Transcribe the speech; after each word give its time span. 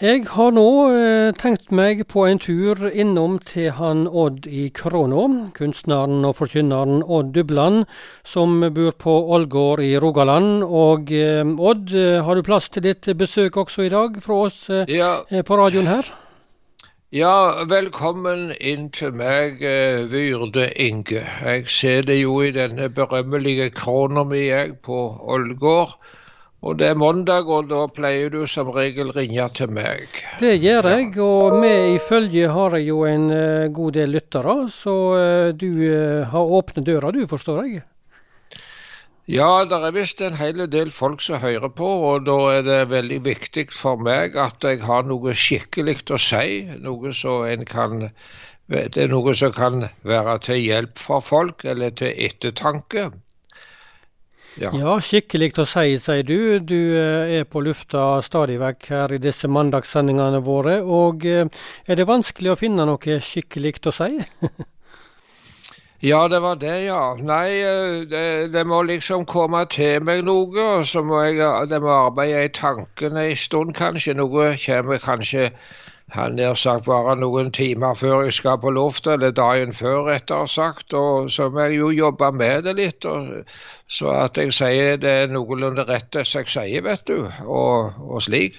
Jeg 0.00 0.22
har 0.32 0.54
nå 0.56 0.62
eh, 0.96 1.30
tenkt 1.36 1.74
meg 1.76 1.98
på 2.08 2.22
en 2.24 2.38
tur 2.40 2.86
innom 2.88 3.34
til 3.44 3.66
han 3.76 4.06
Odd 4.08 4.46
i 4.48 4.70
Krånå. 4.72 5.24
Kunstneren 5.52 6.22
og 6.24 6.38
forkynneren 6.38 7.02
Odd 7.04 7.34
Dubland, 7.34 7.82
som 8.24 8.62
bor 8.72 8.94
på 8.96 9.12
Ålgård 9.36 9.82
i 9.84 9.90
Rogaland. 10.00 10.62
Og 10.64 11.12
eh, 11.12 11.44
Odd, 11.44 11.92
eh, 11.92 12.16
har 12.24 12.32
du 12.32 12.40
plass 12.46 12.70
til 12.72 12.86
ditt 12.86 13.10
besøk 13.20 13.58
også 13.60 13.84
i 13.84 13.90
dag 13.92 14.16
fra 14.24 14.38
oss 14.46 14.62
eh, 14.72 14.88
Ja, 14.88 15.10
eh, 15.28 15.44
på 15.44 15.58
radioen 15.60 15.92
her? 15.92 16.08
ja, 17.12 17.66
velkommen 17.68 18.54
inn 18.56 18.88
til 18.96 19.12
meg, 19.12 19.60
eh, 19.60 20.06
Vyrde 20.08 20.70
Inge. 20.80 21.26
Jeg 21.44 21.68
ser 21.68 22.08
det 22.08 22.22
jo 22.22 22.38
i 22.40 22.54
denne 22.56 22.88
berømmelige 22.88 23.68
krona 23.76 24.24
mi, 24.24 24.46
jeg, 24.46 24.78
på 24.80 25.02
Ålgård. 25.28 25.98
Og 26.60 26.76
det 26.76 26.90
er 26.92 26.98
mandag, 27.00 27.48
og 27.48 27.70
da 27.70 27.86
pleier 27.88 28.28
du 28.32 28.42
som 28.50 28.68
regel 28.74 29.14
ringe 29.16 29.46
til 29.56 29.70
meg. 29.72 30.02
Det 30.42 30.58
gjør 30.60 30.90
jeg, 30.92 31.14
og 31.24 31.56
med 31.62 31.94
i 31.94 32.00
følge 32.04 32.50
har 32.52 32.76
jeg 32.76 32.90
jo 32.90 33.06
en 33.08 33.30
uh, 33.32 33.70
god 33.72 33.96
del 33.96 34.12
lyttere. 34.12 34.56
Så 34.74 34.96
uh, 35.16 35.52
du 35.56 35.70
uh, 35.88 36.28
har 36.28 36.52
åpne 36.58 36.84
døra 36.84 37.14
du, 37.16 37.22
forstår 37.30 37.62
jeg? 37.64 37.80
Ja, 39.30 39.64
det 39.64 39.78
er 39.78 39.94
visst 39.94 40.20
en 40.26 40.36
hel 40.36 40.60
del 40.68 40.92
folk 40.92 41.24
som 41.24 41.40
hører 41.40 41.72
på, 41.80 41.88
og 42.10 42.28
da 42.28 42.36
er 42.58 42.64
det 42.66 42.78
veldig 42.92 43.22
viktig 43.24 43.66
for 43.72 43.96
meg 43.96 44.36
at 44.36 44.64
jeg 44.66 44.82
har 44.84 45.08
noe 45.08 45.32
skikkelig 45.32 46.02
å 46.12 46.20
si. 46.20 46.66
Noe 46.84 47.14
som 47.16 47.46
en 47.48 47.64
kan 47.64 48.10
Det 48.70 49.00
er 49.02 49.08
noe 49.10 49.32
som 49.34 49.50
kan 49.54 49.88
være 50.06 50.36
til 50.44 50.60
hjelp 50.60 50.98
for 50.98 51.24
folk, 51.24 51.64
eller 51.64 51.90
til 51.96 52.12
ettertanke. 52.26 53.08
Ja. 54.58 54.72
Ja, 54.74 54.96
skikkelig 54.98 55.52
å 55.62 55.66
si, 55.68 55.94
sier 56.02 56.24
du. 56.26 56.58
Du 56.58 56.76
eh, 56.98 57.38
er 57.38 57.46
på 57.48 57.62
lufta 57.62 58.18
stadig 58.24 58.58
vekk 58.60 58.90
her 58.90 59.14
i 59.14 59.20
disse 59.22 59.48
mandagssendingene 59.48 60.42
våre. 60.44 60.80
Og 60.82 61.24
eh, 61.28 61.46
er 61.86 62.00
det 62.00 62.08
vanskelig 62.08 62.52
å 62.54 62.58
finne 62.58 62.88
noe 62.88 63.20
skikkelig 63.24 63.78
å 63.86 63.94
si? 63.94 64.12
Ja, 66.00 66.28
det 66.28 66.38
var 66.40 66.54
det, 66.56 66.84
ja. 66.86 67.14
Nei, 67.20 67.60
eh, 67.60 68.06
det, 68.08 68.52
det 68.54 68.62
må 68.64 68.78
liksom 68.88 69.26
komme 69.28 69.66
til 69.68 70.00
meg 70.00 70.22
noe, 70.24 70.62
og 70.78 70.86
så 70.88 71.02
må 71.04 71.18
jeg 71.26 71.44
det 71.68 71.80
må 71.84 71.92
arbeide 71.92 72.46
i 72.46 72.52
tankene 72.56 73.26
en 73.28 73.36
stund, 73.36 73.74
kanskje. 73.76 74.14
Noe 74.16 74.54
kommer 74.64 75.02
kanskje 75.04 75.50
han 76.14 76.34
nær 76.38 76.54
sagt 76.58 76.86
bare 76.86 77.16
noen 77.18 77.50
timer 77.54 77.94
før 77.94 78.24
jeg 78.26 78.32
skal 78.32 78.58
på 78.62 78.70
lufta, 78.74 79.14
eller 79.14 79.30
dagen 79.36 79.72
før, 79.76 80.04
rettere 80.10 80.48
sagt. 80.48 80.94
Og 80.94 81.30
så 81.30 81.48
må 81.50 81.66
jeg 81.68 81.78
jo 81.80 81.90
jobbe 81.94 82.32
med 82.32 82.64
det 82.66 82.76
litt, 82.78 83.04
og, 83.04 83.44
så 83.90 84.10
at 84.24 84.38
jeg 84.38 84.52
sier 84.52 84.96
det 85.02 85.14
er 85.24 85.30
noenlunde 85.34 85.86
rett 85.88 86.10
det 86.12 86.26
jeg 86.28 86.50
sier, 86.50 86.82
vet 86.82 87.06
du, 87.06 87.24
og, 87.46 87.94
og 88.00 88.22
slik. 88.26 88.58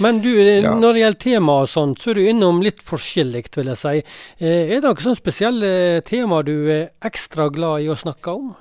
Men 0.00 0.22
du, 0.24 0.30
Ja. 0.32 0.72
når 0.74 0.92
det 0.92 1.00
gjelder 1.02 1.20
tema 1.20 1.52
og 1.62 1.68
sånt, 1.68 2.00
så 2.00 2.10
er 2.10 2.14
du 2.14 2.26
innom 2.30 2.62
litt 2.64 2.80
forskjellig, 2.82 3.44
vil 3.56 3.66
jeg 3.66 3.76
si. 3.76 3.96
Eh, 4.40 4.70
Er 4.72 4.80
det 4.80 4.84
noen 4.88 4.96
sånne 5.04 5.20
spesielle 5.20 6.00
tema 6.02 6.42
du 6.42 6.70
er 6.72 6.88
ekstra 7.04 7.50
glad 7.52 7.84
i 7.84 7.88
å 7.92 7.96
snakke 7.96 8.32
om? 8.32 8.54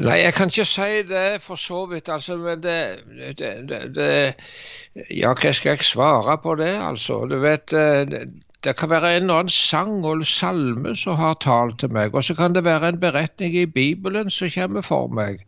Nei, 0.00 0.22
jeg 0.22 0.32
kan 0.34 0.48
ikke 0.48 0.64
si 0.64 1.02
det 1.08 1.42
for 1.44 1.60
så 1.60 1.82
vidt, 1.90 2.08
altså, 2.08 2.36
men 2.40 2.62
det, 2.62 3.04
det, 3.38 3.50
det, 3.68 3.80
det 3.96 4.34
Ja, 5.12 5.34
hva 5.36 5.52
skal 5.52 5.74
jeg 5.76 5.84
svare 5.84 6.38
på 6.42 6.54
det, 6.56 6.72
altså? 6.80 7.20
Du 7.28 7.36
vet, 7.42 7.72
eh, 7.76 8.06
det, 8.64 8.76
kan 8.76 8.90
være 8.90 9.16
en 9.16 9.22
eller 9.28 9.42
annen 9.42 9.52
sang 9.52 10.06
og 10.08 10.24
salme 10.26 10.96
som 10.96 11.20
har 11.20 11.36
talt 11.44 11.78
til 11.82 11.92
meg, 11.92 12.14
og 12.14 12.24
så 12.24 12.34
kan 12.34 12.56
det 12.56 12.64
være 12.64 12.94
en 12.94 13.00
beretning 13.00 13.56
i 13.60 13.66
Bibelen 13.66 14.30
som 14.30 14.48
kommer 14.54 14.82
for 14.82 15.12
meg. 15.12 15.44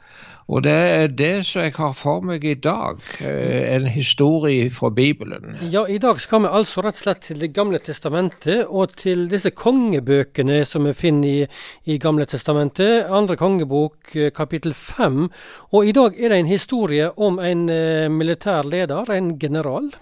Og 0.51 0.65
det 0.67 0.73
er 0.75 1.13
det 1.15 1.45
som 1.47 1.63
jeg 1.63 1.77
har 1.77 1.93
for 1.95 2.25
meg 2.27 2.43
i 2.45 2.57
dag, 2.59 2.99
eh, 3.23 3.77
en 3.77 3.87
historie 3.87 4.67
fra 4.75 4.91
Bibelen. 4.91 5.55
Ja, 5.71 5.85
i 5.87 6.01
dag 6.03 6.19
skal 6.21 6.43
vi 6.43 6.51
altså 6.51 6.83
rett 6.83 6.99
og 6.99 7.03
slett 7.05 7.23
til 7.29 7.39
Det 7.39 7.53
gamle 7.55 7.79
testamentet, 7.79 8.67
og 8.67 8.97
til 8.97 9.29
disse 9.31 9.53
kongebøkene 9.55 10.65
som 10.67 10.89
vi 10.91 10.93
finner 10.93 11.29
i, 11.29 11.47
i 11.87 11.99
Gamle 11.99 12.27
testamentet. 12.27 13.07
Andre 13.07 13.37
kongebok, 13.37 14.17
eh, 14.17 14.31
kapittel 14.35 14.75
fem. 14.75 15.31
Og 15.71 15.87
i 15.87 15.93
dag 15.93 16.19
er 16.19 16.29
det 16.29 16.39
en 16.43 16.51
historie 16.51 17.11
om 17.17 17.39
en 17.39 17.69
eh, 17.69 18.09
militær 18.11 18.67
leder, 18.67 19.11
en 19.11 19.39
general. 19.39 19.93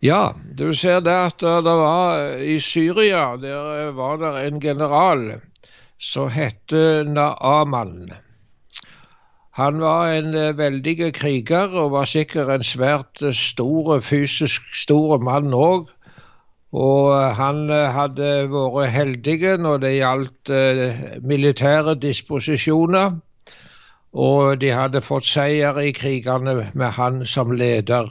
Ja, 0.00 0.34
du 0.54 0.72
ser 0.74 1.00
det 1.00 1.12
at 1.12 1.38
det 1.38 1.78
var 1.82 2.38
i 2.38 2.58
Syria, 2.60 3.36
der 3.36 3.90
var 3.90 4.18
det 4.18 4.46
en 4.46 4.60
general 4.60 5.40
som 5.98 6.30
het 6.30 6.70
Naaman. 7.06 8.12
Han 9.58 9.80
var 9.80 10.12
en 10.12 10.34
eh, 10.34 10.58
veldig 10.58 11.12
kriger 11.14 11.74
og 11.76 11.90
var 11.92 12.06
sikkert 12.08 12.48
en 12.54 12.62
svært 12.64 13.22
eh, 13.22 13.34
stor, 13.36 13.98
fysisk 14.00 14.70
stor 14.74 15.18
mann 15.20 15.52
òg. 15.52 15.90
Og 16.72 17.12
eh, 17.12 17.34
han 17.36 17.66
eh, 17.70 17.90
hadde 17.92 18.28
vært 18.52 18.94
heldig 18.94 19.58
når 19.60 19.82
det 19.82 19.90
gjaldt 19.98 20.52
eh, 20.56 21.02
militære 21.20 21.98
disposisjoner. 22.00 23.18
Og 24.12 24.60
de 24.60 24.70
hadde 24.72 25.00
fått 25.04 25.28
seier 25.28 25.76
i 25.80 25.92
krigene 25.96 26.54
med 26.72 26.88
han 26.96 27.26
som 27.26 27.52
leder. 27.52 28.08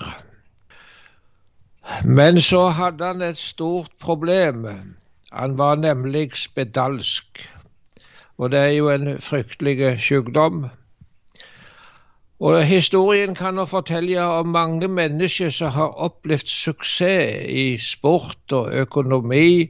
Men 2.06 2.38
så 2.41 2.68
hadde 2.69 3.06
han 3.06 3.22
et 3.25 3.38
stort 3.38 3.91
problem. 4.02 4.68
Han 5.31 5.58
var 5.58 5.81
nemlig 5.81 6.31
spedalsk. 6.38 7.41
Og 8.38 8.52
det 8.52 8.59
er 8.59 8.75
jo 8.78 8.90
en 8.90 9.18
fryktelig 9.22 10.00
sykdom. 10.02 10.66
Og 12.41 12.63
historien 12.66 13.35
kan 13.38 13.53
nå 13.53 13.68
fortelle 13.69 14.22
om 14.25 14.50
mange 14.56 14.88
mennesker 14.90 15.52
som 15.53 15.75
har 15.75 15.94
opplevd 16.02 16.50
suksess 16.50 17.46
i 17.46 17.66
sport 17.78 18.56
og 18.57 18.72
økonomi. 18.81 19.69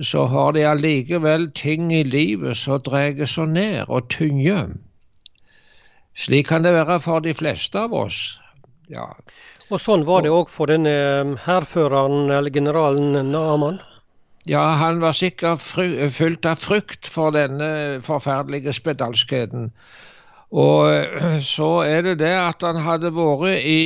Så 0.00 0.24
har 0.32 0.54
de 0.56 0.64
allikevel 0.64 1.50
ting 1.52 1.92
i 1.92 2.02
livet 2.02 2.56
som 2.56 2.80
drar 2.80 3.20
så 3.28 3.44
ned 3.44 3.84
og 3.88 4.08
tynger. 4.08 4.72
Slik 6.16 6.48
kan 6.48 6.64
det 6.64 6.72
være 6.72 7.00
for 7.00 7.20
de 7.20 7.34
fleste 7.36 7.78
av 7.78 7.92
oss. 7.92 8.38
Ja, 8.88 9.12
Og 9.72 9.80
sånn 9.80 10.04
var 10.04 10.24
det 10.24 10.32
òg 10.32 10.50
for 10.52 10.68
denne 10.68 10.92
eh, 10.92 11.28
hærføreren, 11.46 12.28
eller 12.28 12.52
generalen 12.52 13.14
Naaman. 13.32 13.78
Ja, 14.44 14.64
han 14.80 15.00
var 15.00 15.16
sikkert 15.16 15.62
fylt 15.62 16.44
av 16.48 16.60
frykt 16.60 17.08
for 17.08 17.32
denne 17.32 18.02
forferdelige 18.04 18.74
spedalskheten. 18.76 19.70
Og 20.52 21.04
så 21.54 21.70
er 21.88 22.02
det 22.06 22.18
det 22.20 22.34
at 22.36 22.64
han 22.66 22.80
hadde 22.84 23.12
vært 23.16 23.64
i, 23.64 23.80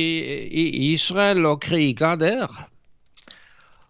i 0.47 0.65
Israel 0.93 1.45
og 1.47 1.61
kriga 1.63 2.15
der. 2.19 2.51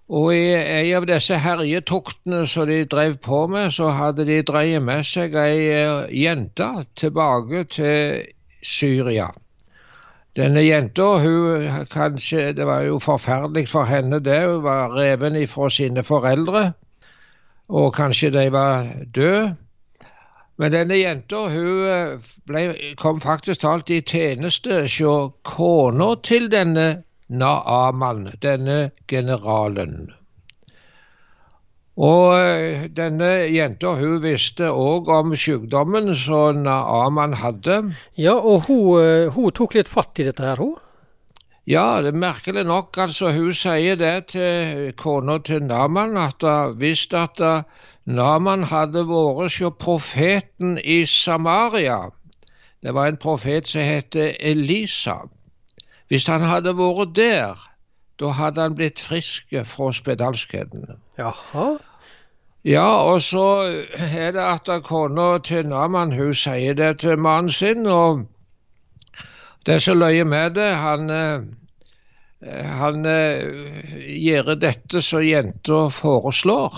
Og 0.07 0.29
i 0.31 0.53
en 0.55 0.93
av 1.01 1.07
disse 1.09 1.35
herjetoktene 1.43 2.45
som 2.47 2.69
de 2.69 2.85
drev 2.87 3.17
på 3.19 3.41
med, 3.51 3.73
så 3.75 3.89
hadde 3.91 4.23
de 4.29 4.39
dreid 4.47 4.79
med 4.79 5.03
seg 5.03 5.35
ei 5.35 5.65
eh, 5.73 6.05
jente 6.15 6.69
tilbake 6.95 7.65
til 7.75 8.23
Syria. 8.63 9.27
Denne 10.37 10.61
jenta, 10.61 11.17
hun 11.17 11.85
kanskje 11.89 12.53
Det 12.53 12.65
var 12.65 12.85
jo 12.85 12.99
forferdelig 12.99 13.67
for 13.67 13.89
henne, 13.89 14.19
det. 14.23 14.45
Hun 14.45 14.63
var 14.63 14.93
reven 14.95 15.35
ifra 15.35 15.69
sine 15.69 16.03
foreldre. 16.03 16.71
Og 17.67 17.93
kanskje 17.93 18.29
de 18.31 18.51
var 18.53 18.85
døde. 19.15 19.55
Men 20.57 20.73
denne 20.73 20.97
jenta 20.97 21.43
hun 21.53 21.83
eh, 21.85 22.29
ble, 22.49 22.61
kom 22.97 23.19
faktisk 23.21 23.61
talt 23.61 23.91
i 23.93 24.01
tjeneste 24.01 24.81
hos 24.87 25.33
kona 25.45 26.15
til 26.25 26.49
denne 26.49 26.87
Naaman, 27.27 28.31
denne 28.41 28.77
generalen. 29.11 30.07
Og 31.97 32.33
eh, 32.39 32.87
denne 32.93 33.29
jenta 33.53 33.93
hun 33.99 34.17
visste 34.25 34.71
òg 34.73 35.11
om 35.13 35.35
sykdommen 35.37 36.09
som 36.17 36.63
Naaman 36.65 37.37
hadde. 37.37 37.79
Ja, 38.17 38.33
og 38.37 38.65
hun, 38.65 38.97
eh, 39.03 39.29
hun 39.33 39.53
tok 39.53 39.77
litt 39.77 39.93
fatt 39.93 40.17
i 40.17 40.25
dette 40.29 40.45
her, 40.45 40.61
hun. 40.61 40.77
Ja, 41.67 41.99
det 42.01 42.13
er 42.15 42.21
merkelig 42.21 42.63
nok. 42.63 42.97
altså 42.97 43.33
Hun 43.35 43.51
sier 43.53 43.97
det 43.99 44.29
til 44.31 44.93
kona 44.95 45.37
til 45.43 45.65
Naman, 45.67 46.15
at 46.17 46.45
hvis 46.79 47.09
at 47.11 47.41
Naman 48.07 48.63
hadde 48.63 49.03
vært 49.03 49.41
hos 49.41 49.57
profeten 49.79 50.77
i 50.79 51.01
Samaria 51.05 52.11
Det 52.83 52.93
var 52.95 53.07
en 53.07 53.17
profet 53.19 53.67
som 53.67 53.81
het 53.83 54.15
Elisa. 54.15 55.17
Hvis 56.07 56.27
han 56.27 56.41
hadde 56.41 56.71
vært 56.77 57.15
der, 57.17 57.59
da 58.19 58.31
hadde 58.31 58.61
han 58.61 58.75
blitt 58.77 58.99
frisk 58.99 59.51
fra 59.65 59.91
spedalskheten. 59.91 60.85
Jaha. 61.17 61.67
Ja, 62.63 62.87
og 63.11 63.21
så 63.21 63.45
er 63.97 64.31
det 64.31 64.43
at 64.43 64.69
kona 64.83 65.37
til 65.37 65.67
Naman 65.67 66.11
hun 66.15 66.33
sier 66.33 66.73
det 66.73 66.99
til 66.99 67.19
mannen 67.19 67.51
sin, 67.51 67.85
og 67.87 68.25
det 69.65 69.81
som 69.81 69.99
løye 69.99 70.23
med 70.23 70.55
det, 70.55 70.75
han, 70.75 71.09
eh, 71.09 71.41
han 72.45 73.05
eh, 73.09 73.97
gjør 74.13 74.53
dette 74.61 75.01
som 75.01 75.23
jenta 75.25 75.87
foreslår. 75.89 76.75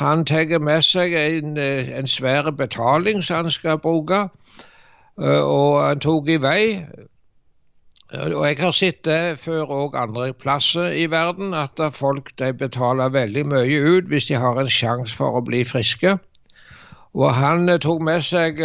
Han 0.00 0.24
tar 0.26 0.58
med 0.58 0.82
seg 0.82 1.14
en, 1.14 1.56
eh, 1.58 1.92
en 1.94 2.10
svær 2.10 2.50
betaling 2.50 3.22
som 3.22 3.44
han 3.44 3.50
skal 3.54 3.78
bruke, 3.78 4.28
eh, 5.20 5.42
og 5.42 5.86
han 5.86 6.00
tok 6.00 6.28
i 6.28 6.36
vei 6.42 6.86
Og 8.10 8.42
jeg 8.42 8.58
har 8.58 8.72
sett 8.74 9.04
det 9.04 9.38
før 9.38 9.70
òg 9.70 9.94
andre 9.94 10.32
plasser 10.34 10.90
i 10.98 11.06
verden, 11.06 11.54
at 11.54 11.78
folk 11.94 12.32
betaler 12.58 13.08
veldig 13.14 13.44
mye 13.46 13.78
ut 13.78 14.08
hvis 14.10 14.26
de 14.26 14.34
har 14.34 14.58
en 14.58 14.66
sjanse 14.66 15.14
for 15.14 15.38
å 15.38 15.44
bli 15.46 15.62
friske. 15.62 16.18
Og 17.14 17.30
han 17.34 17.70
tok 17.78 18.02
med 18.02 18.26
seg 18.26 18.58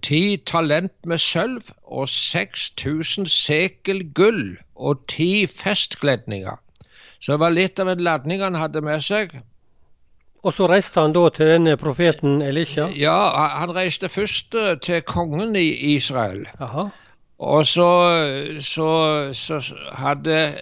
ti 0.00 0.40
talent 0.46 0.96
med 1.04 1.20
sølv 1.20 1.68
og 1.84 2.08
6000 2.08 3.28
sekel 3.28 4.00
gull 4.14 4.56
og 4.76 5.06
ti 5.10 5.46
festkledninger. 5.50 6.56
Så 7.20 7.34
det 7.34 7.40
var 7.40 7.54
litt 7.54 7.80
av 7.80 7.90
en 7.90 8.02
ladning 8.04 8.42
han 8.44 8.58
hadde 8.58 8.82
med 8.84 9.02
seg. 9.04 9.32
Og 10.46 10.54
så 10.54 10.68
reiste 10.70 11.02
han 11.02 11.14
da 11.16 11.24
til 11.34 11.48
denne 11.50 11.74
profeten 11.80 12.38
Elisha? 12.44 12.86
Ja, 12.94 13.16
han 13.56 13.72
reiste 13.74 14.08
først 14.12 14.54
til 14.84 15.02
kongen 15.02 15.56
i 15.58 15.96
Israel. 15.96 16.44
Aha. 16.62 16.86
Og 17.38 17.66
så, 17.66 17.88
så, 18.64 18.90
så 19.32 19.58
hadde, 19.92 20.54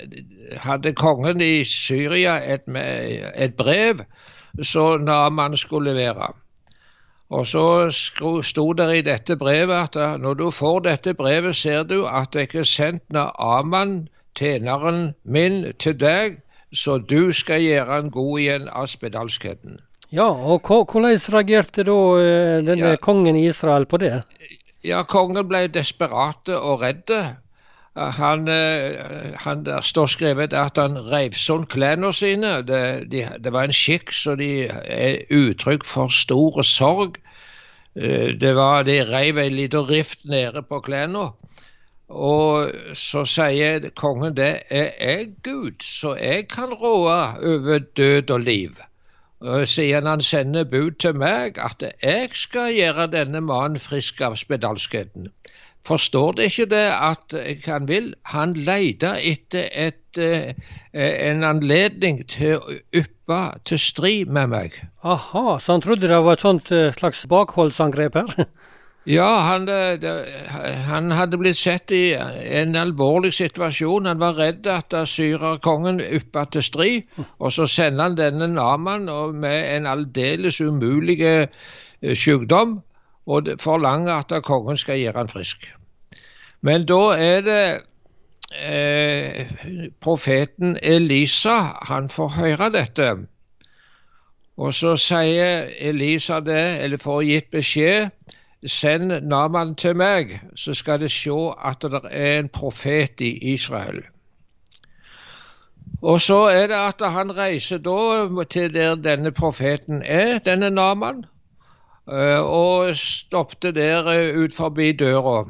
hadde, 0.56 0.94
kongen 0.99 1.40
i 1.40 1.64
Syria 1.64 2.38
et, 2.55 2.64
et 3.37 3.55
brev 3.55 4.02
som 4.62 5.05
Naman 5.06 5.56
skulle 5.56 5.94
levere. 5.94 6.32
Og 7.34 7.46
så 7.50 7.90
sto 8.46 8.64
det 8.78 8.88
i 8.94 9.04
dette 9.06 9.36
brevet 9.40 9.96
at 9.96 10.20
når 10.22 10.38
du 10.38 10.48
får 10.54 10.84
dette 10.86 11.14
brevet, 11.19 11.56
ser 11.56 11.82
du 11.88 12.04
at 12.06 12.31
det 12.34 12.48
ikke 12.48 12.62
er 12.62 12.70
sendt 12.70 13.04
Naaman, 13.14 14.04
tjeneren 14.38 15.14
min, 15.25 15.64
til 15.78 15.96
deg, 15.98 16.38
så 16.75 16.98
du 16.98 17.32
skal 17.32 17.62
gjøre 17.62 17.90
han 17.90 18.10
god 18.14 18.38
igjen 18.42 18.69
av 18.70 18.86
spedalskheten. 18.90 19.81
Ja, 20.14 20.28
og 20.31 20.66
hvordan 20.69 21.19
reagerte 21.34 21.82
da 21.86 21.98
eh, 22.20 22.60
denne 22.66 22.94
ja, 22.94 23.00
kongen 23.02 23.38
i 23.38 23.48
Israel 23.48 23.86
på 23.90 23.98
det? 24.02 24.12
Ja, 24.86 25.02
kongen 25.08 25.46
ble 25.48 25.66
desperate 25.75 26.58
og 26.58 26.82
redde. 26.84 27.22
Han, 27.94 28.49
eh, 28.49 29.35
han, 29.38 29.64
der 29.64 29.81
står 29.81 30.06
skrevet 30.06 30.52
at 30.52 30.79
han 30.82 30.96
reiv 30.99 31.37
sånn 31.38 31.67
klærne 31.70 32.11
sine. 32.12 32.56
Det, 32.67 32.81
de, 33.11 33.23
det, 33.38 33.52
var 33.55 33.69
en 33.69 33.76
skikk 33.76 34.11
så 34.12 34.35
de 34.41 34.67
er 34.67 35.20
uttrykk 35.31 35.87
for 35.87 36.11
stor 36.11 36.58
sorg. 36.67 37.20
Eh, 37.94 38.35
det 38.35 38.55
var, 38.58 38.82
De 38.82 38.99
reiv 39.06 39.38
ei 39.38 39.50
lita 39.52 39.85
rift 39.87 40.25
nede 40.26 40.64
på 40.67 40.81
klærne. 40.82 41.29
Og 42.11 42.75
så 42.99 43.23
sier 43.25 43.87
kongen 43.94 44.35
det 44.35 44.67
er 44.70 44.91
jeg 44.99 45.31
Gud, 45.46 45.79
så 45.82 46.17
jeg 46.19 46.49
kan 46.50 46.75
råde 46.75 47.55
over 47.55 47.79
død 47.96 48.35
og 48.35 48.41
liv 48.41 48.82
siden 49.64 50.06
han 50.06 50.20
sender 50.20 50.64
bud 50.64 50.91
til 50.91 51.17
meg 51.20 51.58
at 51.61 51.82
jeg 52.02 52.29
skal 52.32 52.73
gjøre 52.73 53.11
denne 53.12 53.41
mannen 53.44 53.81
frisk 53.81 54.20
av 54.25 54.37
spedalskheten. 54.41 55.29
Forstår 55.84 56.32
det 56.32 56.44
ikke 56.48 56.70
det 56.70 56.86
at 56.96 57.34
han 57.66 57.88
vil? 57.88 58.14
Han 58.32 58.54
leter 58.56 59.19
etter 59.20 59.69
et, 59.72 60.19
eh, 60.19 60.54
en 60.94 61.44
anledning 61.44 62.22
til 62.28 62.56
å 62.56 62.76
yppe 62.96 63.40
til 63.69 63.78
strid 63.78 64.32
med 64.32 64.48
meg. 64.54 64.78
Aha, 65.04 65.58
så 65.60 65.76
han 65.76 65.84
trodde 65.84 66.08
det 66.08 66.22
var 66.25 66.38
et 66.38 66.44
sånt 66.46 66.72
eh, 66.72 66.92
slags 66.96 67.26
bakholdsangrep 67.28 68.14
her? 68.14 68.46
Ja, 69.04 69.28
han, 69.44 69.69
eh, 69.69 69.98
det, 70.00 70.12
han, 70.88 71.10
hadde 71.12 71.36
blitt 71.36 71.58
sett 71.60 71.92
i 71.92 72.14
en 72.16 72.72
alvorlig 72.76 73.34
situasjon. 73.36 74.08
Han 74.08 74.22
var 74.22 74.38
redd 74.40 74.64
at 74.66 74.96
syrerkongen 75.08 76.00
yppa 76.00 76.46
til 76.48 76.64
strid. 76.64 77.19
Og 77.36 77.52
så 77.52 77.66
sender 77.69 78.08
han 78.08 78.16
denne 78.16 78.48
Naman 78.48 79.04
med 79.36 79.76
en 79.76 79.90
aldeles 79.92 80.62
umulig 80.64 81.20
eh, 81.20 81.52
sykdom 82.00 82.78
og 83.26 83.48
forlanger 83.60 84.12
at 84.20 84.42
kongen 84.44 84.76
skal 84.76 84.98
gjøre 85.00 85.18
han 85.18 85.28
frisk. 85.28 85.68
Men 86.60 86.86
da 86.88 87.00
er 87.20 87.40
det 87.44 87.64
eh, 88.56 89.46
profeten 90.00 90.78
Elisa 90.82 91.56
han 91.88 92.08
får 92.08 92.28
høre 92.38 92.70
dette. 92.72 93.10
Og 94.56 94.74
så 94.74 94.94
sier 95.00 95.68
Elisa 95.82 96.40
det, 96.40 96.64
eller 96.84 97.02
får 97.02 97.22
gitt 97.28 97.50
beskjed 97.50 98.10
Send 98.64 99.12
Naman 99.28 99.74
til 99.76 99.92
meg, 99.96 100.38
så 100.56 100.72
skal 100.72 101.02
de 101.02 101.08
se 101.12 101.34
at 101.68 101.84
det 101.84 102.00
er 102.08 102.38
en 102.38 102.48
profet 102.48 103.20
i 103.20 103.52
Israel. 103.52 104.00
Og 106.00 106.20
så 106.20 106.38
er 106.48 106.66
det 106.72 106.78
at 106.78 107.04
han 107.12 107.36
reiser 107.36 107.78
da 107.78 108.44
til 108.48 108.72
der 108.74 108.94
denne 108.94 109.32
profeten 109.32 110.02
er, 110.02 110.38
denne 110.38 110.70
Naman, 110.70 111.26
og 112.06 112.96
stoppet 112.96 113.74
der 113.74 114.08
eh, 114.12 114.36
ut 114.36 114.52
forbi 114.52 114.92
døra. 114.92 115.44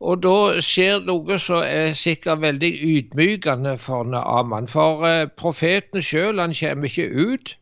Og 0.00 0.22
da 0.22 0.60
skjer 0.60 1.06
noe 1.06 1.38
som 1.40 1.62
er 1.64 1.94
sikkert 1.96 2.42
veldig 2.42 2.72
ydmykende 2.84 3.76
for 3.78 4.04
Naaman. 4.04 4.68
For 4.68 5.06
eh, 5.08 5.28
profeten 5.28 6.02
sjøl, 6.02 6.40
han 6.40 6.52
kommer 6.54 6.90
ikke 6.90 7.08
ut 7.14 7.54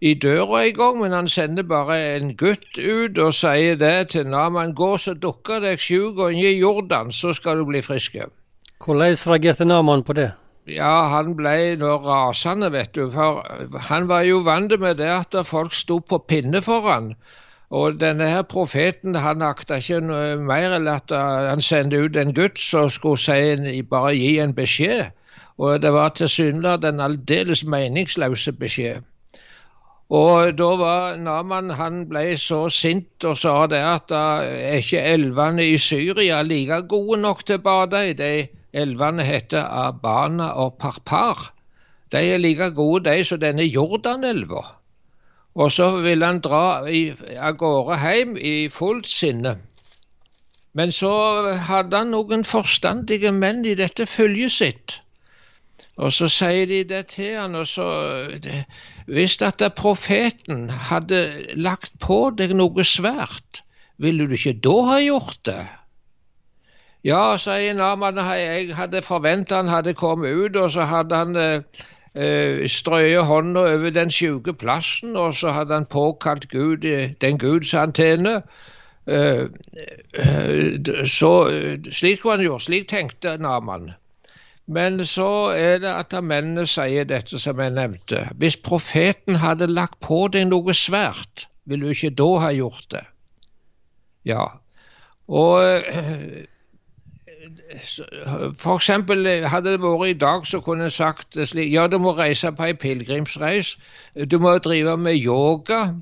i 0.00 0.14
døra 0.14 0.64
engang, 0.66 1.00
men 1.00 1.12
han 1.12 1.28
sender 1.28 1.62
bare 1.62 2.00
en 2.16 2.34
gutt 2.36 2.78
ut 2.78 3.18
og 3.18 3.34
sier 3.34 3.76
det 3.76 4.10
til 4.16 4.26
Naman. 4.26 4.74
Gå 4.74 4.96
så 4.98 5.14
dukker 5.14 5.60
deg 5.60 5.80
sju 5.80 6.12
ganger 6.16 6.50
i 6.50 6.58
Jordan, 6.58 7.12
så 7.12 7.32
skal 7.32 7.60
du 7.60 7.68
bli 7.68 7.82
frisk. 7.82 8.16
Hvordan 8.84 9.16
reagerte 9.26 9.64
Naman 9.64 10.04
på 10.04 10.16
det? 10.16 10.32
Ja, 10.70 10.94
han 11.10 11.34
ble 11.38 11.76
nå 11.80 11.96
rasende, 12.04 12.70
vet 12.72 12.94
du. 12.94 13.08
For 13.14 13.42
han 13.88 14.08
var 14.10 14.26
jo 14.28 14.40
vant 14.46 14.74
med 14.80 15.00
det 15.02 15.10
at 15.10 15.38
folk 15.46 15.74
sto 15.74 15.98
på 16.00 16.20
pinne 16.30 16.62
for 16.62 16.86
han. 16.86 17.14
Og 17.70 18.00
denne 18.00 18.26
her 18.26 18.42
profeten 18.42 19.14
han 19.14 19.42
akta 19.46 19.78
ikke 19.78 20.00
mer 20.42 20.74
enn 20.78 20.88
at 20.90 21.12
han 21.14 21.62
sendte 21.62 22.02
ut 22.02 22.18
en 22.18 22.34
gutt 22.34 22.58
som 22.58 22.90
skulle 22.90 23.20
si, 23.22 23.82
bare 23.82 24.16
gi 24.18 24.38
en 24.42 24.54
beskjed. 24.54 25.12
Og 25.60 25.82
det 25.82 25.92
var 25.94 26.14
tilsynelatende 26.16 26.96
en 26.96 27.06
aldeles 27.10 27.62
meningsløse 27.64 28.52
beskjed. 28.58 29.04
Og 30.10 30.56
da 30.58 30.68
var 30.74 31.18
Naman 31.22 31.70
han 31.78 32.00
ble 32.10 32.32
så 32.42 32.64
sint 32.74 33.26
og 33.28 33.36
sa 33.38 33.66
det 33.70 33.78
at 33.78 34.08
da 34.10 34.22
er 34.42 34.80
ikke 34.80 35.04
elvene 35.12 35.68
i 35.70 35.76
Syria 35.78 36.40
like 36.42 36.80
gode 36.90 37.20
nok 37.22 37.44
til 37.46 37.60
å 37.60 37.62
bade 37.68 38.00
i. 38.10 38.40
Elvene 38.72 39.24
heter 39.24 39.66
Abana 39.86 40.52
og 40.64 40.76
Parpar. 40.78 41.50
De 42.12 42.18
er 42.18 42.38
like 42.38 42.70
gode, 42.74 43.10
de, 43.10 43.24
som 43.24 43.40
denne 43.40 43.66
Jordanelva. 43.66 44.62
Og 45.54 45.72
så 45.72 45.90
ville 46.04 46.26
han 46.26 46.40
dra 46.40 46.82
av 46.86 47.56
gårde 47.58 47.98
hjem 48.04 48.36
i 48.36 48.54
fullt 48.70 49.10
sinne. 49.10 49.56
Men 50.74 50.92
så 50.94 51.12
hadde 51.66 52.02
han 52.04 52.12
noen 52.14 52.46
forstandige 52.46 53.32
menn 53.34 53.64
i 53.66 53.74
dette 53.78 54.06
følget 54.06 54.54
sitt 54.54 55.00
og 56.00 56.12
så 56.16 56.30
sier 56.32 56.68
de 56.68 56.80
det 56.88 57.02
til 57.12 57.34
han, 57.36 57.54
og 57.54 57.66
så 57.68 57.86
Hvis 59.10 59.40
at 59.42 59.62
profeten 59.76 60.70
hadde 60.70 61.20
lagt 61.56 61.92
på 62.00 62.30
deg 62.38 62.54
noe 62.54 62.84
svært, 62.86 63.64
ville 63.98 64.28
du 64.28 64.36
ikke 64.36 64.54
da 64.64 64.76
ha 64.86 64.98
gjort 65.02 65.40
det? 65.44 65.64
Ja, 67.04 67.36
sier 67.40 67.74
Naman, 67.74 68.18
jeg 68.20 68.74
hadde 68.76 69.00
forventa 69.02 69.56
han 69.56 69.68
hadde 69.72 69.94
kommet 69.96 70.36
ut, 70.36 70.56
og 70.56 70.70
så 70.74 70.84
hadde 70.84 71.16
han 71.16 71.36
eh, 71.36 72.66
strøyet 72.68 73.24
hånda 73.24 73.62
over 73.74 73.94
den 73.94 74.12
sjuke 74.12 74.52
plassen, 74.52 75.16
og 75.16 75.32
så 75.34 75.54
hadde 75.56 75.74
han 75.78 75.86
påkalt 75.88 76.50
Gud, 76.52 76.84
den 77.20 77.38
Guds 77.38 77.72
antenne. 77.74 78.42
Eh, 79.08 79.46
eh, 80.12 81.06
så 81.08 81.32
slik 81.88 82.20
kunne 82.20 82.36
han 82.36 82.44
gjort, 82.44 82.66
slik 82.68 82.88
tenkte 82.92 83.36
Naman. 83.40 83.94
Men 84.68 85.00
så 85.04 85.56
er 85.56 85.80
det 85.80 85.90
at 85.90 86.12
mennene 86.22 86.66
sier 86.68 87.08
dette 87.08 87.40
som 87.40 87.58
jeg 87.58 87.74
nevnte. 87.74 88.26
Hvis 88.36 88.60
profeten 88.60 89.40
hadde 89.40 89.72
lagt 89.72 89.98
på 90.04 90.26
deg 90.28 90.50
noe 90.52 90.76
svært, 90.76 91.48
ville 91.64 91.88
du 91.88 91.96
ikke 91.96 92.12
da 92.20 92.30
ha 92.44 92.52
gjort 92.54 92.86
det? 92.92 93.06
Ja. 94.28 94.44
Og 95.26 95.64
for 98.58 98.74
eksempel 98.76 99.28
hadde 99.48 99.72
det 99.74 99.80
vært 99.82 100.10
i 100.10 100.18
dag, 100.20 100.46
så 100.46 100.60
kunne 100.64 100.88
jeg 100.88 100.96
sagt 100.98 101.38
slik 101.52 101.72
Ja, 101.72 101.86
du 101.88 101.98
må 101.98 102.12
reise 102.18 102.52
på 102.52 102.68
ei 102.68 102.74
pilegrimsreis. 102.76 103.76
Du 104.28 104.38
må 104.38 104.58
drive 104.58 104.96
med 104.96 105.16
yoga. 105.16 105.94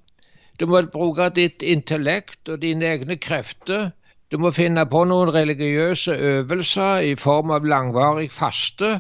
Du 0.59 0.67
må 0.67 0.83
bruke 0.93 1.31
ditt 1.35 1.63
intellekt 1.63 2.49
og 2.49 2.63
dine 2.65 2.91
egne 2.91 3.17
krefter 3.17 3.93
du 4.33 4.37
må 4.45 4.51
finne 4.53 4.83
på 4.93 5.01
noen 5.09 5.31
religiøse 5.33 6.15
øvelser 6.31 7.05
i 7.11 7.15
form 7.17 7.53
av 7.57 7.65
langvarig 7.73 8.27
faste. 8.33 8.91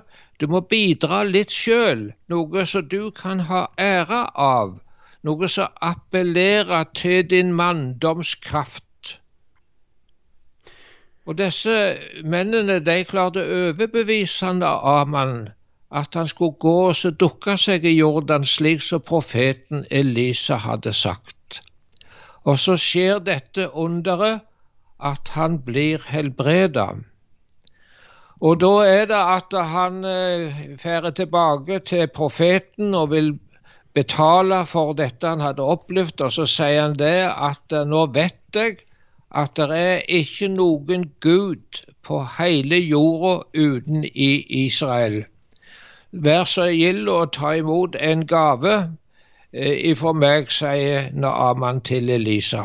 Du 0.40 0.46
må 0.48 0.62
bidra 0.70 1.18
litt 1.28 1.52
sjøl, 1.52 2.06
noe 2.32 2.64
som 2.70 2.86
du 2.88 3.10
kan 3.18 3.42
ha 3.50 3.66
ære 3.86 4.22
av, 4.44 4.70
noe 5.28 5.50
som 5.52 5.74
appellerer 5.90 6.88
til 6.96 7.28
din 7.34 7.52
manndomskraft. 7.60 8.87
Og 11.28 11.36
disse 11.36 11.72
mennene 12.24 12.78
de 12.80 13.02
klarte 13.04 13.42
å 13.44 13.56
overbevise 13.68 14.48
Aman 14.64 15.50
at 16.00 16.16
han 16.16 16.28
skulle 16.28 16.56
gå 16.60 16.76
og 16.88 17.18
dukke 17.20 17.56
seg 17.60 17.84
i 17.84 17.98
Jordan, 17.98 18.44
slik 18.44 18.80
som 18.84 19.04
profeten 19.04 19.84
Elisa 19.90 20.56
hadde 20.64 20.92
sagt. 20.96 21.60
Og 22.48 22.56
så 22.60 22.78
skjer 22.80 23.20
dette 23.24 23.68
underet 23.68 24.40
at 24.98 25.28
han 25.36 25.60
blir 25.64 26.00
helbreda. 26.08 26.88
Og 28.40 28.60
da 28.62 28.72
er 28.86 29.04
det 29.10 29.20
at 29.20 29.52
han 29.72 30.00
drar 30.80 31.10
tilbake 31.10 31.80
til 31.84 32.08
profeten 32.08 32.94
og 32.94 33.12
vil 33.12 33.32
betale 33.92 34.64
for 34.66 34.96
dette 34.96 35.28
han 35.28 35.44
hadde 35.44 35.64
opplevd, 35.76 36.20
og 36.24 36.32
så 36.32 36.46
sier 36.48 36.86
han 36.86 36.96
det 36.96 37.26
at 37.28 37.80
nå 37.88 38.06
vet 38.16 38.40
jeg 38.54 38.78
at 39.30 39.56
det 39.56 39.70
er 39.70 40.00
ikke 40.08 40.48
noen 40.48 41.04
gud 41.20 41.82
på 42.02 42.20
hele 42.38 42.78
jorda 42.80 43.42
uten 43.54 44.04
i 44.04 44.46
Israel. 44.64 45.24
Vær 46.12 46.44
så 46.48 46.70
gild 46.72 47.08
å 47.12 47.26
ta 47.36 47.52
imot 47.60 47.96
en 48.00 48.24
gave 48.26 48.74
eh, 49.52 49.90
ifra 49.90 50.14
meg, 50.16 50.48
sier 50.50 51.10
Naaman 51.12 51.82
til 51.84 52.08
Elisa. 52.10 52.64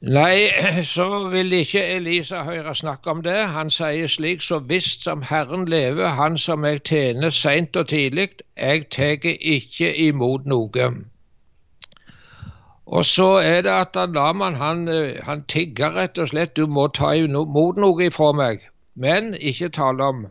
Nei, 0.00 0.48
så 0.94 1.28
vil 1.28 1.52
ikke 1.52 1.84
Elisa 1.98 2.44
høre 2.46 2.74
snakk 2.74 3.06
om 3.12 3.20
det. 3.22 3.36
Han 3.52 3.70
sier 3.70 4.08
slik, 4.08 4.40
så 4.40 4.62
visst 4.72 5.04
som 5.04 5.22
Herren 5.22 5.68
lever, 5.68 6.08
han 6.08 6.38
som 6.38 6.64
jeg 6.64 6.82
tjener 6.88 7.30
seint 7.30 7.76
og 7.76 7.88
tidlig, 7.92 8.28
jeg 8.56 8.88
tar 8.88 9.28
ikke 9.28 9.92
imot 10.08 10.46
noe. 10.46 10.90
Og 12.88 13.04
så 13.04 13.28
er 13.44 13.62
det 13.66 13.70
at 13.70 13.96
Naman 14.10 14.54
han, 14.56 14.88
han 15.22 15.44
tigger 15.44 15.92
rett 15.96 16.18
og 16.18 16.30
slett, 16.30 16.56
du 16.56 16.66
må 16.66 16.86
ta 16.88 17.12
imot 17.20 17.76
noe 17.76 18.06
ifra 18.06 18.32
meg, 18.32 18.64
men 18.96 19.34
ikke 19.34 19.68
tale 19.76 20.04
om. 20.04 20.26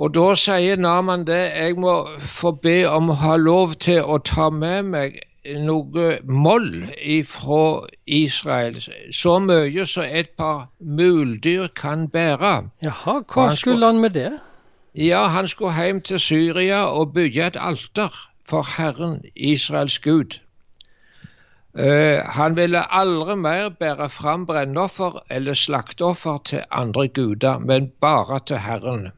Og 0.00 0.14
da 0.16 0.30
sier 0.40 0.80
Naman 0.80 1.26
det, 1.28 1.42
jeg 1.56 1.76
må 1.76 1.92
få 2.18 2.54
be 2.64 2.78
om 2.88 3.12
å 3.12 3.18
ha 3.20 3.36
lov 3.36 3.74
til 3.84 4.00
å 4.00 4.16
ta 4.24 4.48
med 4.50 4.88
meg 4.94 5.20
noe 5.44 6.18
moll 6.24 6.70
fra 7.28 7.62
Israel. 8.06 8.80
Så 9.12 9.38
mye 9.44 9.86
som 9.86 10.04
et 10.04 10.30
par 10.40 10.68
muldyr 10.80 11.68
kan 11.76 12.08
bære. 12.08 12.70
Jaha, 12.84 13.20
hva 13.28 13.50
han 13.50 13.56
skulle 13.56 13.92
han 13.92 14.00
med 14.00 14.16
det? 14.16 14.30
Ja, 14.94 15.26
Han 15.28 15.48
skulle 15.48 15.84
hjem 15.84 16.00
til 16.00 16.18
Syria 16.18 16.84
og 16.84 17.12
bygge 17.12 17.46
et 17.46 17.56
alter 17.60 18.10
for 18.48 18.62
Herren 18.76 19.20
Israels 19.36 19.98
Gud. 19.98 20.40
Uh, 21.78 22.18
han 22.34 22.56
ville 22.56 22.82
aldri 22.90 23.36
mer 23.38 23.68
bære 23.78 24.08
fram 24.10 24.46
brennoffer 24.46 25.20
eller 25.30 25.54
slakteoffer 25.54 26.38
til 26.44 26.64
andre 26.70 27.08
guder, 27.08 27.58
men 27.58 27.92
bare 28.00 28.40
til 28.46 28.58
Herren. 28.58 29.08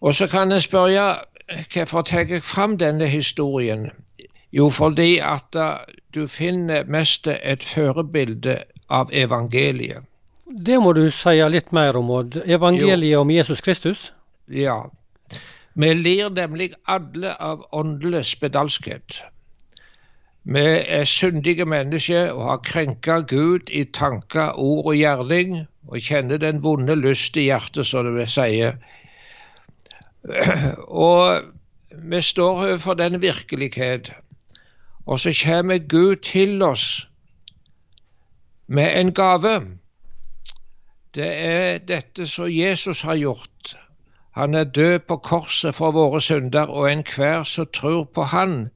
Og 0.00 0.14
så 0.14 0.26
kan 0.26 0.50
jeg 0.50 0.62
spørre 0.62 1.16
hvorfor 1.72 2.02
tar 2.02 2.24
jeg 2.28 2.42
fram 2.42 2.78
denne 2.78 3.06
historien? 3.06 3.90
Jo, 4.52 4.68
fordi 4.68 5.18
at 5.18 5.56
uh, 5.56 5.76
du 6.14 6.26
finner 6.26 6.84
mest 6.84 7.28
et 7.28 7.62
førebilde 7.62 8.62
av 8.90 9.12
evangeliet. 9.12 10.04
Det 10.46 10.80
må 10.82 10.92
du 10.92 11.06
si 11.10 11.38
litt 11.48 11.72
mer 11.72 11.96
om, 11.96 12.10
Odd. 12.10 12.42
Evangeliet 12.44 13.12
jo. 13.12 13.20
om 13.20 13.30
Jesus 13.30 13.60
Kristus? 13.60 14.12
Ja. 14.48 14.82
Vi 15.74 15.94
lir 15.94 16.28
nemlig 16.30 16.72
alle 16.84 17.32
av 17.40 17.64
åndelig 17.72 18.26
spedalskhet. 18.34 19.22
Vi 20.44 20.64
er 20.88 21.04
syndige 21.04 21.64
mennesker 21.64 22.32
og 22.32 22.44
har 22.44 22.56
krenka 22.56 23.20
Gud 23.20 23.70
i 23.70 23.84
tanker, 23.84 24.58
ord 24.58 24.86
og 24.86 24.96
gjerning, 24.96 25.66
og 25.88 25.98
kjenner 26.02 26.36
den 26.42 26.62
vonde 26.62 26.94
lyst 26.98 27.36
i 27.36 27.46
hjertet, 27.50 27.86
som 27.86 28.06
det 28.06 28.14
vil 28.14 28.28
si. 28.28 28.62
Og 31.06 31.42
vi 31.92 32.20
står 32.20 32.50
overfor 32.66 32.94
den 32.94 33.22
virkelighet 33.22 34.12
og 35.06 35.20
så 35.20 35.44
kommer 35.44 35.78
Gud 35.78 36.16
til 36.16 36.62
oss 36.62 37.08
med 38.66 39.00
en 39.00 39.14
gave. 39.14 39.60
Det 41.14 41.26
er 41.26 41.78
dette 41.78 42.26
som 42.26 42.46
Jesus 42.50 43.02
har 43.02 43.16
gjort. 43.16 43.76
Han 44.30 44.54
er 44.54 44.64
død 44.64 44.98
på 44.98 45.16
korset 45.16 45.74
for 45.74 45.90
våre 45.90 46.20
synder, 46.20 46.66
og 46.66 46.92
enhver 46.92 47.42
som 47.42 47.66
tror 47.74 48.04
på 48.04 48.22
Han, 48.22 48.70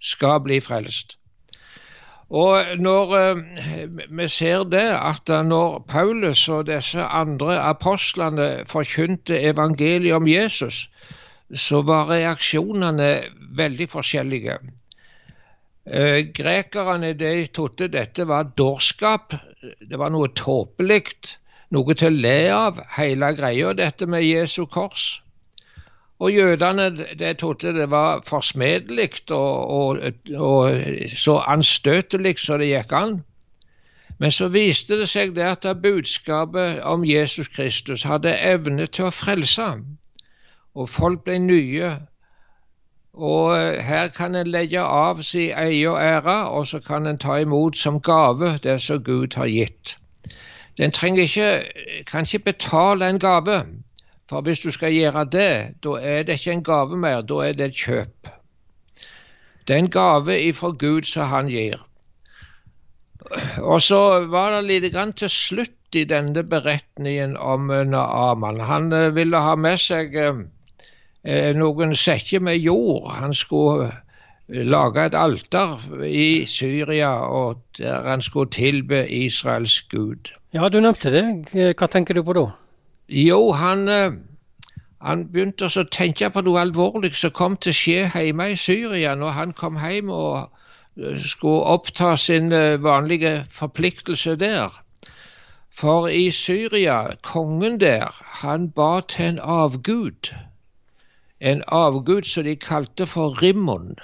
skal 0.00 0.40
bli 0.44 0.60
frelst. 0.64 1.16
Og 2.30 2.76
når 2.78 3.14
eh, 3.18 3.88
vi 4.08 4.28
ser 4.28 4.64
det, 4.70 4.86
at 4.94 5.30
når 5.46 5.80
Paulus 5.88 6.48
og 6.48 6.68
disse 6.68 7.02
andre 7.02 7.58
apostlene 7.58 8.50
forkynte 8.70 9.40
evangeliet 9.40 10.14
om 10.14 10.28
Jesus, 10.30 10.84
så 11.50 11.82
var 11.82 12.06
reaksjonene 12.10 13.10
veldig 13.58 13.88
forskjellige. 13.90 14.58
Eh, 15.86 16.30
grekerne 16.34 17.14
de 17.18 17.46
trodde 17.50 17.90
dette 17.90 18.26
var 18.28 18.52
dårskap, 18.54 19.34
det 19.90 19.98
var 19.98 20.12
noe 20.14 20.30
tåpelig, 20.30 21.02
noe 21.74 21.96
til 21.98 22.12
å 22.12 22.22
le 22.28 22.38
av, 22.54 22.78
hele 22.94 23.32
greia, 23.34 23.74
dette 23.74 24.06
med 24.06 24.22
Jesu 24.22 24.66
kors. 24.70 25.22
Og 26.20 26.32
jødene 26.32 26.90
de 27.18 27.34
trodde 27.34 27.72
det 27.74 27.90
var 27.90 28.20
forsmedelig 28.26 29.10
og, 29.30 29.70
og, 29.70 29.98
og, 30.36 30.80
så 31.16 31.38
anstøtelig 31.48 32.38
som 32.38 32.60
det 32.60 32.68
gikk 32.74 32.92
an. 32.92 33.14
Men 34.20 34.34
så 34.36 34.50
viste 34.52 34.98
det 35.00 35.08
seg 35.08 35.32
det 35.36 35.46
at 35.48 35.82
budskapet 35.82 36.82
om 36.84 37.06
Jesus 37.08 37.48
Kristus 37.48 38.04
hadde 38.04 38.36
evne 38.36 38.86
til 38.86 39.08
å 39.08 39.14
frelse. 39.16 39.70
Og 40.76 40.88
folk 40.92 41.24
ble 41.24 41.38
nye 41.40 41.94
og 43.12 43.82
her 43.82 44.08
kan 44.08 44.34
en 44.34 44.46
legge 44.46 44.80
av 44.80 45.22
sin 45.22 45.50
og 45.88 45.98
ære, 45.98 46.48
og 46.48 46.66
så 46.66 46.80
kan 46.80 47.06
en 47.06 47.18
ta 47.18 47.40
imot 47.42 47.76
som 47.76 48.00
gave 48.00 48.58
det 48.62 48.80
som 48.82 49.02
Gud 49.02 49.34
har 49.34 49.46
gitt. 49.46 49.96
Den 50.78 50.92
trenger 50.92 51.22
ikke, 51.22 51.62
kan 52.06 52.22
ikke 52.22 52.38
betale 52.38 53.08
en 53.08 53.18
gave, 53.18 53.64
for 54.30 54.46
hvis 54.46 54.62
du 54.62 54.70
skal 54.74 54.94
gjøre 54.94 55.24
det, 55.32 55.52
da 55.84 55.96
er 55.98 56.22
det 56.26 56.38
ikke 56.38 56.54
en 56.54 56.64
gave 56.66 56.98
mer, 57.02 57.24
da 57.26 57.40
er 57.48 57.58
det 57.58 57.70
et 57.70 57.82
kjøp. 57.82 58.30
Det 59.66 59.74
er 59.76 59.82
en 59.82 59.90
gave 59.92 60.38
ifra 60.40 60.70
Gud 60.78 61.08
som 61.10 61.28
han 61.30 61.50
gir. 61.50 61.82
Og 63.58 63.82
så 63.82 64.00
var 64.30 64.54
det 64.56 64.62
litt 64.68 64.88
grann 64.94 65.12
til 65.12 65.28
slutt 65.30 65.98
i 65.98 66.06
denne 66.08 66.46
beretningen 66.46 67.36
om 67.36 67.68
Naaman. 67.68 68.62
Han 68.64 68.92
eh, 68.94 69.10
ville 69.14 69.42
ha 69.42 69.56
med 69.58 69.82
seg 69.82 70.14
eh, 70.16 70.40
Eh, 71.24 71.52
noen 71.56 71.92
sekker 71.96 72.40
med 72.40 72.56
jord. 72.64 73.10
Han 73.20 73.34
skulle 73.36 73.90
lage 74.48 75.04
et 75.04 75.14
alter 75.14 75.76
i 76.06 76.46
Syria, 76.48 77.12
og 77.28 77.60
der 77.78 78.08
han 78.08 78.24
skulle 78.24 78.50
tilbe 78.50 79.04
Israels 79.08 79.80
gud. 79.92 80.32
Ja, 80.52 80.68
du 80.68 80.80
nevnte 80.80 81.12
det. 81.12 81.24
Hva 81.76 81.86
tenker 81.86 82.16
du 82.16 82.24
på 82.24 82.34
da? 82.34 82.46
Jo, 83.10 83.52
han, 83.52 83.88
eh, 83.88 84.12
han 85.02 85.24
begynte 85.32 85.66
å 85.66 85.84
tenke 85.98 86.30
på 86.30 86.42
noe 86.46 86.60
alvorlig 86.62 87.14
som 87.18 87.34
kom 87.34 87.56
til 87.56 87.74
å 87.74 87.78
skje 87.80 88.04
hjemme 88.08 88.50
i 88.52 88.58
Syria 88.64 89.14
når 89.18 89.36
han 89.38 89.54
kom 89.62 89.78
hjem 89.80 90.12
og 90.14 91.16
skulle 91.24 91.74
oppta 91.74 92.16
sin 92.16 92.50
vanlige 92.82 93.46
forpliktelse 93.50 94.36
der. 94.36 94.74
For 95.70 96.08
i 96.08 96.30
Syria, 96.30 97.00
kongen 97.22 97.78
der, 97.80 98.10
han 98.42 98.70
ba 98.74 99.00
til 99.00 99.32
en 99.32 99.42
avgud 99.42 100.34
en 101.40 101.62
avgud 101.66 102.22
som 102.28 102.44
de 102.44 102.56
kalte 102.56 103.06
for 103.06 103.42
Rimmon. 103.42 103.94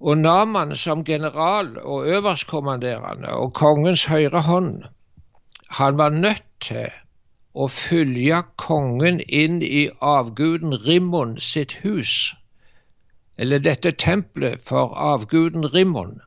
Og 0.00 0.18
Naman 0.18 0.76
som 0.76 1.04
general 1.04 1.76
og 1.78 2.08
øverstkommanderende 2.08 3.28
og 3.28 3.52
kongens 3.54 4.04
høyre 4.04 4.40
hånd, 4.40 4.82
han 5.70 5.98
var 5.98 6.08
nødt 6.08 6.44
til 6.60 6.88
å 7.54 7.66
følge 7.68 8.42
kongen 8.62 9.20
inn 9.26 9.58
i 9.62 9.88
avguden 10.00 10.76
Rimmon 10.86 11.38
sitt 11.40 11.72
hus, 11.82 12.34
eller 13.38 13.58
dette 13.58 13.92
tempelet 13.92 14.62
for 14.62 14.94
avguden 14.94 15.66
Rimmon. 15.74 16.20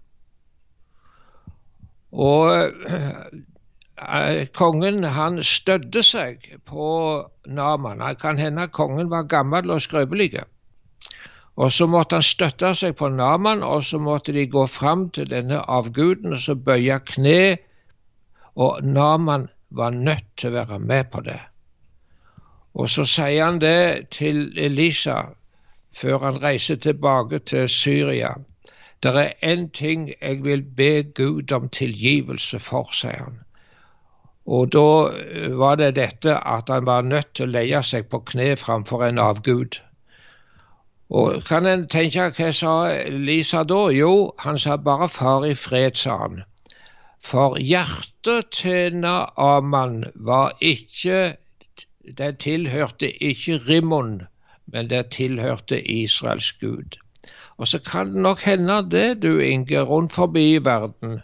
Og 2.11 2.49
Eh, 4.01 4.47
kongen 4.53 5.03
han 5.03 5.43
stødde 5.43 6.03
seg 6.03 6.47
på 6.65 6.87
Naman. 7.45 7.99
Det 7.99 8.19
kan 8.19 8.37
hende 8.37 8.67
kongen 8.67 9.09
var 9.09 9.23
gammel 9.23 9.71
og 9.71 9.81
skrøpelig. 9.81 10.41
Og 11.55 11.71
så 11.71 11.85
måtte 11.87 12.15
han 12.15 12.25
støtte 12.25 12.73
seg 12.75 12.95
på 12.97 13.09
Naman, 13.09 13.63
og 13.63 13.83
så 13.83 13.99
måtte 13.99 14.33
de 14.33 14.47
gå 14.47 14.65
fram 14.67 15.09
til 15.09 15.29
denne 15.29 15.61
avguden 15.69 16.33
og 16.33 16.39
så 16.39 16.55
bøye 16.55 16.99
kne. 17.05 17.57
Og 18.55 18.81
Naman 18.83 19.47
var 19.73 19.95
nødt 19.95 20.25
til 20.37 20.51
å 20.51 20.57
være 20.59 20.79
med 20.79 21.09
på 21.11 21.21
det. 21.25 21.39
Og 22.73 22.89
så 22.89 23.05
sier 23.05 23.45
han 23.45 23.59
det 23.61 24.09
til 24.17 24.45
Elisa 24.57 25.19
før 25.93 26.25
han 26.25 26.41
reiser 26.43 26.75
tilbake 26.81 27.39
til 27.39 27.69
Syria. 27.69 28.33
Det 29.03 29.15
er 29.19 29.33
én 29.43 29.69
ting 29.73 30.09
jeg 30.21 30.45
vil 30.45 30.63
be 30.63 31.03
Gud 31.03 31.51
om 31.51 31.69
tilgivelse 31.69 32.59
for, 32.59 32.89
sier 32.93 33.23
han. 33.23 33.41
Og 34.45 34.71
da 34.75 34.87
eh, 35.09 35.51
var 35.59 35.75
det 35.79 35.95
dette 35.95 36.35
at 36.35 36.69
han 36.69 36.85
var 36.85 37.01
nødt 37.07 37.33
til 37.35 37.47
å 37.47 37.53
leie 37.57 37.83
seg 37.83 38.09
på 38.11 38.19
kne 38.31 38.55
framfor 38.59 39.05
en 39.07 39.19
avgud. 39.19 39.79
Og 41.13 41.43
kan 41.47 41.67
en 41.69 41.85
tenke 41.87 42.31
hva 42.37 42.49
sa 42.55 42.73
Lisa 43.11 43.63
da? 43.63 43.85
Jo, 43.93 44.33
han 44.39 44.57
sa 44.59 44.77
bare 44.77 45.09
'far 45.09 45.45
i 45.45 45.53
fred', 45.53 45.99
sa 45.99 46.17
han. 46.17 46.43
For 47.23 47.55
hjertet 47.59 48.49
til 48.51 48.97
Naaman 48.99 50.03
var 50.15 50.57
ikke 50.61 51.37
Det 52.17 52.37
tilhørte 52.39 53.23
ikke 53.23 53.57
Rimmon, 53.69 54.21
men 54.67 54.89
det 54.89 55.05
tilhørte 55.15 55.79
Israels 55.87 56.51
Gud. 56.53 56.97
Og 57.57 57.67
så 57.67 57.79
kan 57.79 58.07
det 58.07 58.21
nok 58.21 58.39
hende 58.39 58.89
det, 58.91 59.21
du 59.23 59.39
Inge, 59.39 59.81
rundt 59.81 60.11
forbi 60.11 60.55
i 60.55 60.65
verden, 60.65 61.19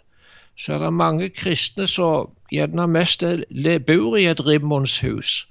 så 0.56 0.72
er 0.74 0.78
det 0.78 0.92
mange 0.92 1.28
kristne 1.28 1.86
som 1.86 2.30
gjerne 2.52 2.86
mest 2.86 3.24
bor 3.86 4.16
i 4.16 4.26
et 4.26 4.46
rimmonshus 4.46 5.48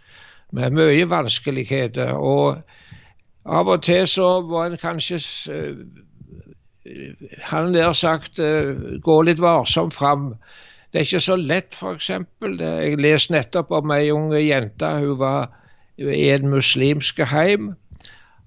med 0.52 0.74
mye 0.74 1.10
vanskeligheter. 1.10 2.14
Og 2.14 2.62
av 3.46 3.68
og 3.68 3.84
til 3.84 4.08
så 4.08 4.42
må 4.42 4.64
en 4.66 4.78
kanskje 4.78 5.20
han 7.52 7.74
der 7.74 7.94
sagt 7.94 8.40
eh, 8.40 8.74
gå 9.02 9.22
litt 9.28 9.42
varsomt 9.44 9.94
fram. 9.94 10.34
Det 10.90 11.02
er 11.02 11.06
ikke 11.08 11.22
så 11.22 11.36
lett, 11.38 11.76
f.eks. 11.78 12.10
Jeg 12.10 12.98
leste 13.02 13.36
nettopp 13.36 13.72
om 13.78 13.94
ei 13.94 14.10
ung 14.14 14.32
jente. 14.34 14.90
Hun 15.04 15.20
var 15.20 15.52
i 16.00 16.30
en 16.34 16.50
muslimsk 16.50 17.22
heim. 17.30 17.74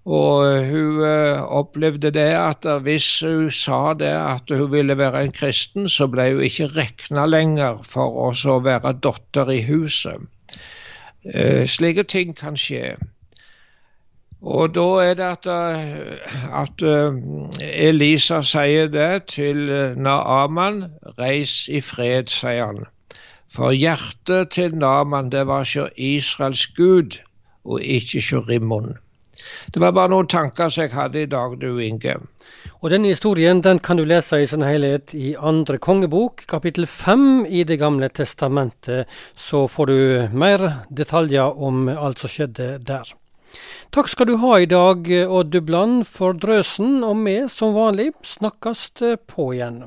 Og 0.03 0.65
hun 0.67 0.97
uh, 0.99 1.45
opplevde 1.47 2.11
det 2.11 2.33
at 2.35 2.67
hvis 2.83 3.07
hun 3.23 3.53
sa 3.55 3.93
det 3.95 4.11
at 4.11 4.51
hun 4.51 4.73
ville 4.73 4.97
være 4.99 5.21
en 5.23 5.35
kristen, 5.37 5.87
så 5.87 6.09
ble 6.11 6.33
hun 6.33 6.43
ikke 6.43 6.73
regna 6.75 7.29
lenger 7.31 7.79
for 7.87 8.35
å 8.35 8.59
være 8.67 8.97
datter 8.99 9.53
i 9.55 9.61
huset. 9.69 10.27
Slike 11.71 12.03
ting 12.11 12.35
kan 12.35 12.59
skje. 12.59 12.97
Og 14.43 14.75
da 14.75 14.87
er 15.05 15.15
det 15.15 15.27
at, 15.47 15.47
at 16.63 16.83
Elisa 17.63 18.41
sier 18.43 18.89
det 18.91 19.27
til 19.31 19.71
Naaman. 19.97 20.83
Reis 21.19 21.69
i 21.71 21.81
fred, 21.81 22.27
sier 22.33 22.67
han. 22.67 22.83
For 23.53 23.71
hjertet 23.71 24.51
til 24.57 24.75
Naaman, 24.75 25.31
det 25.31 25.47
var 25.47 25.63
ikke 25.63 25.91
Israels 25.97 26.67
gud, 26.75 27.21
og 27.65 27.83
ikke 27.83 28.21
Shurimon. 28.21 28.97
Det 29.75 29.83
var 29.83 29.95
bare 29.95 30.11
noen 30.11 30.29
tanker 30.31 30.71
som 30.71 30.87
jeg 30.87 30.95
hadde 30.95 31.23
i 31.23 31.31
dag, 31.31 31.57
du 31.61 31.79
Inge. 31.83 32.19
Og 32.83 32.91
Denne 32.91 33.13
historien 33.13 33.63
den 33.63 33.79
kan 33.79 33.99
du 33.99 34.05
lese 34.07 34.43
i 34.43 34.47
sin 34.47 34.65
helhet 34.67 35.15
i 35.15 35.35
andre 35.39 35.79
kongebok, 35.79 36.47
kapittel 36.49 36.87
fem 36.87 37.45
i 37.47 37.63
Det 37.65 37.79
gamle 37.79 38.09
testamentet. 38.09 39.07
Så 39.37 39.67
får 39.67 39.87
du 39.87 40.29
mer 40.33 40.85
detaljer 40.91 41.63
om 41.63 41.89
alt 41.89 42.19
som 42.19 42.31
skjedde 42.31 42.79
der. 42.87 43.22
Takk 43.93 44.09
skal 44.09 44.31
du 44.31 44.37
ha 44.41 44.59
i 44.61 44.69
dag, 44.69 45.09
Odd 45.29 45.53
Dubland, 45.53 46.07
for 46.09 46.33
drøsen, 46.33 47.03
og 47.05 47.19
vi 47.27 47.41
som 47.53 47.75
vanlig 47.77 48.13
snakkes 48.25 48.87
på 49.29 49.53
igjen. 49.57 49.83